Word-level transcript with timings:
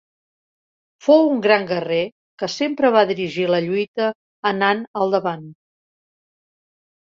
Fou 1.07 1.27
un 1.33 1.43
gran 1.45 1.67
guerrer 1.71 1.99
que 2.43 2.49
sempre 2.53 2.91
va 2.97 3.05
dirigir 3.13 3.47
la 3.53 3.61
lluita 3.67 4.09
anant 4.55 4.85
al 5.05 5.17
davant. 5.19 5.47